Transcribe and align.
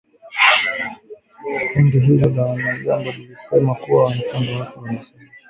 Kundi 1.71 1.99
hilo 1.99 2.29
la 2.35 2.41
wanamgambo 2.43 3.11
lilisema 3.11 3.75
kwenye 3.75 4.15
mtandao 4.15 4.59
wake 4.59 4.75
wa 4.75 4.81
mawasiliano 4.83 5.07